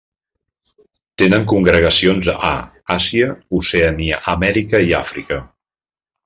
Tenen 1.21 1.43
congregacions 1.51 2.29
a 2.51 2.55
Àsia, 2.97 3.29
Oceania, 3.59 4.19
Amèrica 4.35 4.83
i 4.89 4.99
Àfrica. 5.03 5.41